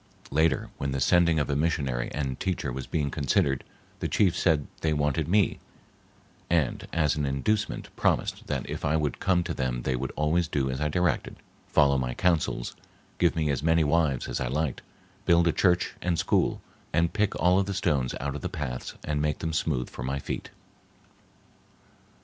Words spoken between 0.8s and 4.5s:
the sending of a missionary and teacher was being considered, the chief